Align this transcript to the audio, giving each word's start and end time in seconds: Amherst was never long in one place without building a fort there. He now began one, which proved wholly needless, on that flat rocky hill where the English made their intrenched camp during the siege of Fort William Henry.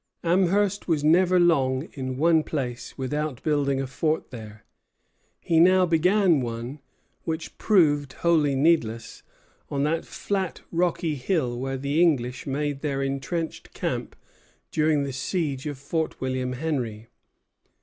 Amherst 0.23 0.87
was 0.87 1.03
never 1.03 1.39
long 1.39 1.87
in 1.93 2.17
one 2.17 2.41
place 2.41 2.97
without 2.97 3.43
building 3.43 3.79
a 3.79 3.85
fort 3.85 4.31
there. 4.31 4.65
He 5.39 5.59
now 5.59 5.85
began 5.85 6.41
one, 6.41 6.79
which 7.23 7.55
proved 7.59 8.13
wholly 8.13 8.55
needless, 8.55 9.21
on 9.69 9.83
that 9.83 10.03
flat 10.03 10.61
rocky 10.71 11.13
hill 11.13 11.55
where 11.59 11.77
the 11.77 12.01
English 12.01 12.47
made 12.47 12.81
their 12.81 13.03
intrenched 13.03 13.75
camp 13.75 14.15
during 14.71 15.03
the 15.03 15.13
siege 15.13 15.67
of 15.67 15.77
Fort 15.77 16.19
William 16.19 16.53
Henry. 16.53 17.07